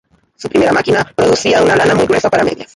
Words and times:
Su 0.35 0.49
primera 0.49 0.73
máquina 0.73 1.13
producía 1.15 1.61
una 1.61 1.75
lana 1.75 1.93
muy 1.93 2.05
gruesa 2.07 2.27
para 2.31 2.43
medias. 2.43 2.69